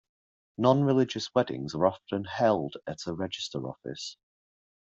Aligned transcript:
Non-religious 0.57 1.29
weddings 1.35 1.75
are 1.75 1.85
often 1.85 2.23
held 2.23 2.75
at 2.87 3.05
a 3.05 3.13
Register 3.13 3.59
Office 3.69 4.17